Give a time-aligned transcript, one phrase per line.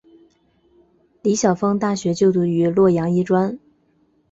[1.21, 3.59] 李晓峰大学就读于洛阳医专。